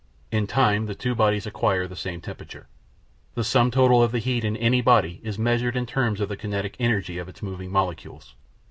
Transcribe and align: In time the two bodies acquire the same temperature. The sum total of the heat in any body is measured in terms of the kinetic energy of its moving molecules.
In 0.31 0.47
time 0.47 0.87
the 0.87 0.95
two 0.95 1.13
bodies 1.13 1.45
acquire 1.45 1.85
the 1.87 1.95
same 1.95 2.21
temperature. 2.21 2.65
The 3.35 3.43
sum 3.43 3.69
total 3.69 4.01
of 4.01 4.11
the 4.11 4.17
heat 4.17 4.43
in 4.43 4.57
any 4.57 4.81
body 4.81 5.21
is 5.23 5.37
measured 5.37 5.75
in 5.77 5.85
terms 5.85 6.19
of 6.19 6.27
the 6.27 6.37
kinetic 6.37 6.75
energy 6.79 7.19
of 7.19 7.29
its 7.29 7.43
moving 7.43 7.69
molecules. 7.71 8.33